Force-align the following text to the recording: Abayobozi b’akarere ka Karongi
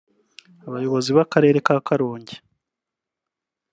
Abayobozi 0.67 1.09
b’akarere 1.17 1.57
ka 1.65 1.75
Karongi 1.87 2.35